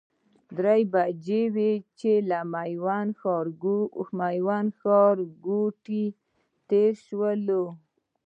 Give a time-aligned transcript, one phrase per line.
[0.57, 6.05] درې بجې وې چې له میوند ښارګوټي
[6.69, 7.63] تېر شولو.